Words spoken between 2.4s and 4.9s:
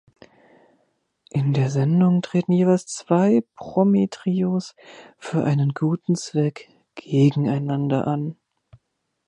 jeweils zwei Promi-Trios